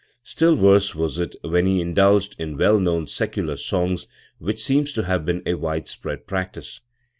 [0.23, 4.07] Still worse was it when he indulged in well known secular songs,
[4.39, 6.81] which seems to have been a wide spread practice.